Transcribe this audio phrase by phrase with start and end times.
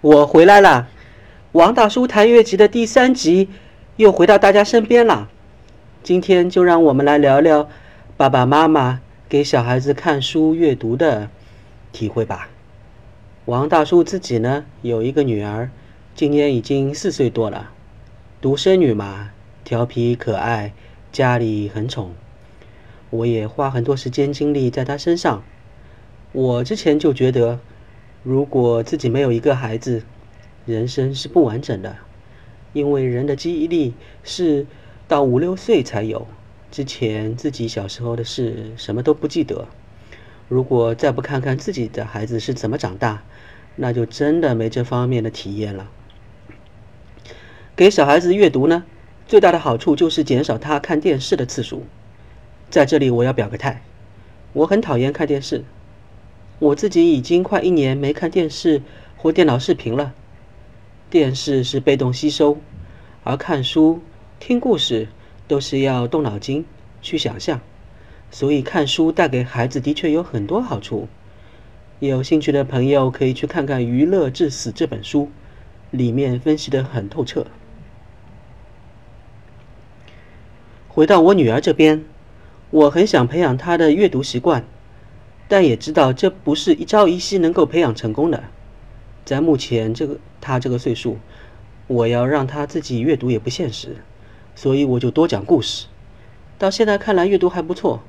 [0.00, 0.88] 我回来了，
[1.50, 3.48] 王大叔谈乐集的第三集
[3.96, 5.28] 又回到大家身边了。
[6.04, 7.68] 今天就让我们来聊聊
[8.16, 11.28] 爸爸妈妈给小孩子看书阅读的
[11.90, 12.48] 体会吧。
[13.46, 15.68] 王大叔自己呢有一个女儿，
[16.14, 17.70] 今年已经四岁多了，
[18.40, 19.30] 独生女嘛，
[19.64, 20.72] 调皮可爱，
[21.10, 22.14] 家里很宠。
[23.10, 25.42] 我也花很多时间精力在她身上。
[26.30, 27.58] 我之前就觉得，
[28.28, 30.02] 如果自己没有一个孩子，
[30.66, 31.96] 人生是不完整的，
[32.74, 34.66] 因为人的记忆力是
[35.08, 36.26] 到五六岁才有，
[36.70, 39.66] 之前自己小时候的事什么都不记得。
[40.46, 43.22] 如果再不看看自己的孩子是怎么长大，
[43.76, 45.88] 那就真的没这方面的体验了。
[47.74, 48.84] 给小孩子阅读呢，
[49.26, 51.86] 最大的好处就是减少他看电视的次数。
[52.68, 53.82] 在这里我要表个态，
[54.52, 55.64] 我很讨厌看电视。
[56.60, 58.82] 我自己已经快一年没看电视
[59.16, 60.12] 或电脑视频了。
[61.08, 62.58] 电视是被动吸收，
[63.24, 64.00] 而看书、
[64.40, 65.08] 听故事
[65.46, 66.64] 都是要动脑筋
[67.00, 67.60] 去想象，
[68.30, 71.08] 所以看书带给孩子的确有很多好处。
[72.00, 75.30] 有兴趣的朋友可以去看看《娱乐至死》这本书，
[75.90, 77.46] 里面分析的很透彻。
[80.88, 82.04] 回到我女儿这边，
[82.70, 84.64] 我很想培养她的阅读习惯。
[85.48, 88.44] 但也知道这不是一朝一夕能够培养成功的。
[89.24, 91.18] 在目前这个他这个岁数，
[91.86, 93.96] 我要让他自己阅读也不现实，
[94.54, 95.86] 所以我就多讲故事。
[96.58, 98.02] 到现在看来，阅读还不错。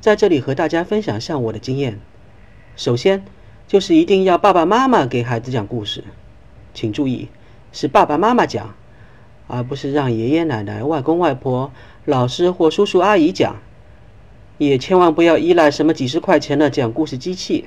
[0.00, 1.98] 在这里和大家分享一下我的经验。
[2.76, 3.24] 首先，
[3.66, 6.04] 就是一定要爸爸妈妈给孩子讲故事，
[6.74, 7.28] 请注意
[7.72, 8.74] 是爸爸妈妈讲，
[9.46, 11.70] 而不是让爷爷奶奶、外公外婆、
[12.04, 13.56] 老师或叔叔阿姨讲。
[14.66, 17.64] 也千万不要依赖什么几十块钱的讲故事机器，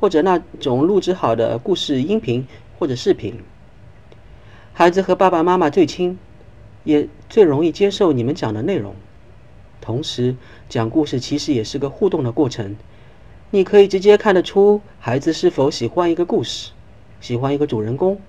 [0.00, 2.44] 或者那种录制好的故事音频
[2.80, 3.38] 或者视频。
[4.72, 6.18] 孩子和爸爸妈妈最亲，
[6.82, 8.96] 也最容易接受你们讲的内容。
[9.80, 10.34] 同时，
[10.68, 12.74] 讲故事其实也是个互动的过程，
[13.52, 16.72] 你可以直接看得出孩子是否喜欢一个故事，
[17.20, 18.20] 喜欢一个主人公，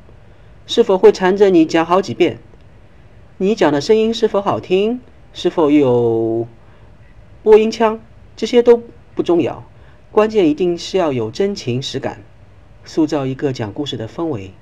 [0.68, 2.38] 是否会缠着你讲好几遍，
[3.38, 5.02] 你讲的声音是否好听，
[5.34, 6.47] 是否有。
[7.44, 8.00] 播音腔，
[8.38, 8.81] 这些都
[9.14, 9.66] 不重要，
[10.14, 12.22] 关键一定是要有真情实感，
[12.86, 14.54] 塑造一个讲故事的氛围，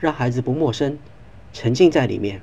[0.00, 0.98] 让孩子不陌生，
[1.52, 2.40] 沉浸在里面。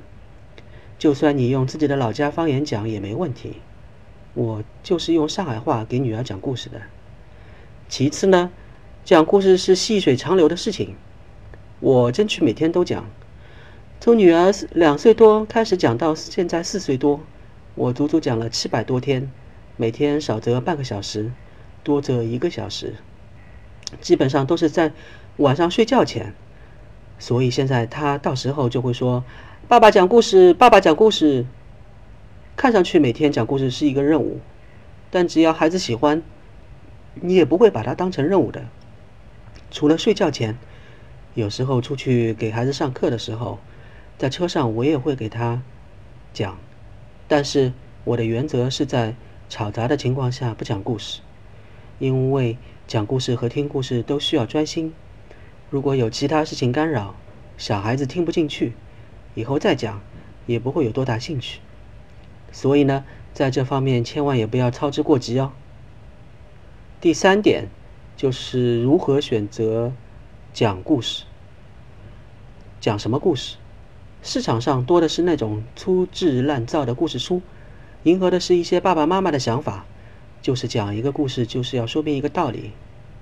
[1.00, 3.62] 就算你用自己的老家方言讲也没问题。
[4.36, 6.80] 我就是用上海话给女儿讲故事的。
[7.90, 8.52] 其次呢，
[9.04, 10.94] 讲故事是细水长流的事情，
[11.80, 13.10] 我争取每天都讲。
[14.00, 17.22] 从女儿两岁多开始讲到现在四岁多，
[17.74, 19.32] 我足足讲了七百多天。
[19.76, 21.32] 每天少则半个小时，
[21.84, 22.94] 多则一个小时，
[24.00, 24.92] 基本上都是在
[25.38, 26.36] 晚上睡觉前。
[27.18, 29.24] 所以现在他到时候就会说
[29.68, 31.46] ：“爸爸讲故事，爸爸讲故事。”
[32.56, 34.40] 看上去每天讲故事是一个任务，
[35.10, 36.22] 但只要孩子喜欢，
[37.16, 38.66] 你也不会把它当成任务的。
[39.72, 40.56] 除了睡觉前，
[41.34, 43.58] 有时候出去给孩子上课的时候，
[44.20, 45.64] 在车上我也会给他
[46.32, 46.60] 讲，
[47.28, 47.74] 但是
[48.04, 49.16] 我的原则是在。
[49.54, 51.22] 吵杂的情况下不讲故事，
[52.00, 54.92] 因为讲故事和听故事都需要专心。
[55.70, 57.14] 如果有其他事情干扰，
[57.56, 58.74] 小孩子听不进去，
[59.36, 60.02] 以后再讲
[60.48, 61.60] 也不会有多大兴趣。
[62.52, 65.52] 所以呢，在这方面千万也不要操之过急哦。
[67.00, 67.68] 第三点
[68.18, 69.94] 就是如何选择
[70.52, 71.26] 讲故事。
[72.82, 73.58] 讲什么故事？
[74.24, 77.44] 市场上多的是那种粗制滥造的故事书。
[78.04, 79.86] 迎合的是一些爸爸妈妈的想法，
[80.42, 82.72] 就是讲一个故事就是要说明一个道理，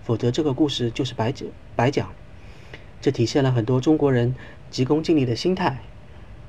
[0.03, 2.09] 否则这个故事就是白讲白讲。
[2.99, 4.33] 这体现了很多中国人
[4.71, 5.83] 急功近利的心态，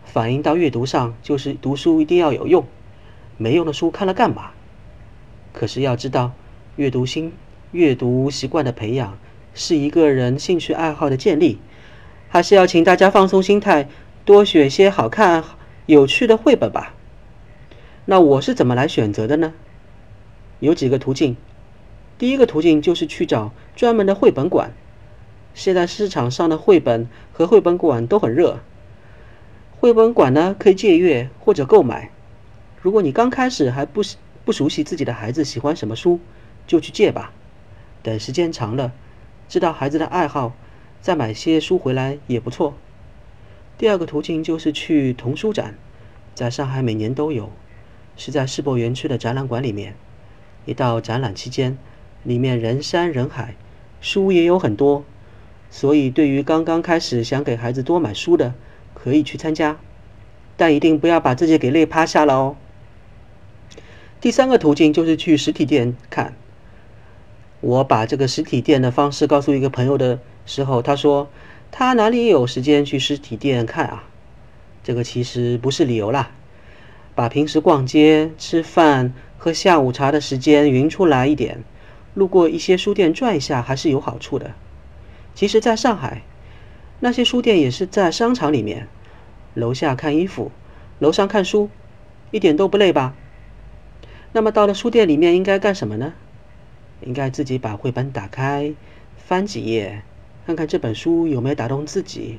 [0.07, 2.65] 反映到阅读上就是读书一定要有用，
[3.37, 4.53] 没用的书看了干嘛？
[5.53, 6.33] 可是要知道，
[6.77, 7.35] 阅读心
[7.73, 9.19] 阅读习惯的培养
[9.53, 11.59] 是一个人兴趣爱好的建立，
[12.31, 13.91] 还是要请大家放松心态，
[14.25, 15.45] 多选些好看
[15.85, 16.95] 有趣的绘本吧。
[18.05, 19.53] 那我是怎么来选择的呢？
[20.59, 21.37] 有几个途径。
[22.19, 24.73] 第一个途径就是去找专门的绘本馆。
[25.55, 28.61] 现在市场上的绘本和绘本馆都很热。
[29.79, 32.11] 绘本馆呢可以借阅或者购买。
[32.81, 34.03] 如果你刚开始还不
[34.45, 36.19] 不熟悉自己的孩子喜欢什么书，
[36.67, 37.33] 就去借吧。
[38.03, 38.93] 等时间长了，
[39.49, 40.55] 知道孩子的爱好，
[41.01, 42.75] 再买些书回来也不错。
[43.79, 45.77] 第二个途径就是去童书展，
[46.35, 47.51] 在上海每年都有。
[48.17, 49.95] 是在世博园区的展览馆里面。
[50.65, 51.77] 一到展览期间，
[52.23, 53.57] 里面人山人海，
[54.01, 55.05] 书也有很多。
[55.71, 58.55] 所以对于刚刚开始想给孩子多买书的，
[58.95, 59.79] 可以去参加，
[60.57, 62.57] 但一定不要把自己给累趴下了哦。
[64.21, 66.35] 第三个途径就是去实体店看。
[67.61, 71.29] 我把这个实体店的方式告诉一个朋友的时候，他说
[71.71, 74.05] 他哪里有时间去实体店看啊？
[74.85, 76.33] 这个其实不是理由啦，
[77.15, 81.63] 把平时逛街、吃饭、喝下午茶的时间匀出来一点，
[82.15, 84.53] 路过一些书店转一下还是有好处的。
[85.35, 86.23] 其实，在上海，
[87.01, 88.89] 那些书店也是在商场里面，
[89.55, 90.51] 楼下看衣服，
[90.99, 91.69] 楼上看书，
[92.31, 93.15] 一点都不累吧？
[94.33, 96.15] 那么到了书店里面应该干什么呢？
[97.03, 98.73] 应该自己把绘本打开，
[99.17, 100.03] 翻几页，
[100.47, 102.39] 看看这本书有没有打动自己。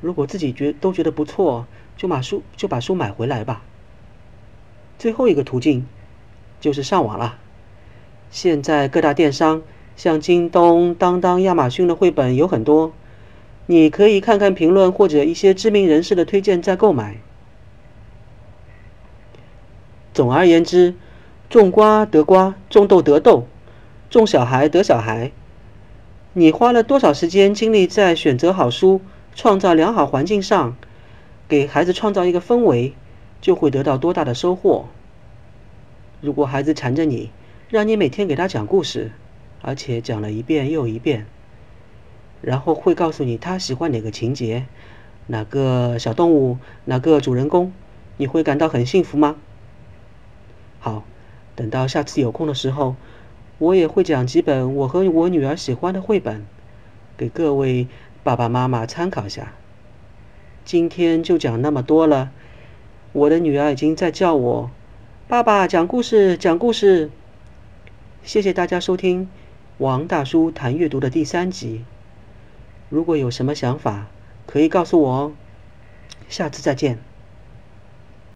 [0.00, 1.66] 如果自己觉都觉得不错，
[1.96, 3.62] 就把书就把书买回来吧。
[4.98, 5.86] 最后一个途径
[6.60, 7.38] 就是上网了。
[8.30, 9.62] 现在各大电商
[9.96, 12.92] 像京东、当当、亚马逊的绘本有很多，
[13.66, 17.16] 你可以看看评论或者一些知名人士的推荐再购买。
[20.12, 20.94] 总而言之，
[21.48, 23.46] 种瓜得瓜，种豆得豆。
[24.10, 25.32] 种小孩得小孩，
[26.32, 29.02] 你花了多少时间精力在选择好书、
[29.34, 30.76] 创造良好环境上，
[31.46, 32.94] 给孩子创造一个氛围，
[33.40, 34.86] 就会得到多大的收获。
[36.20, 37.30] 如果孩子缠着你，
[37.68, 39.12] 让你每天给他讲故事，
[39.62, 41.26] 而且讲了一遍又一遍，
[42.40, 44.66] 然后会告诉你他喜欢哪个情节、
[45.26, 47.72] 哪个小动物、哪个主人公，
[48.16, 49.36] 你会感到很幸福吗？
[50.80, 51.04] 好，
[51.54, 52.96] 等到下次有空的时候。
[53.60, 56.46] 我也会讲几本我和我女儿喜欢的绘本，
[57.16, 57.88] 给各位
[58.22, 59.52] 爸爸妈妈参考下。
[60.64, 62.30] 今天就讲那么多了，
[63.18, 64.70] 我的女儿已经在叫我
[65.26, 67.10] 爸爸讲故事，讲故事。
[68.22, 69.28] 谢谢大家收听
[69.78, 71.84] 王大叔谈阅读的第三集。
[72.88, 74.06] 如果有什么想法，
[74.46, 75.32] 可以告诉我哦。
[76.28, 77.07] 下次再见。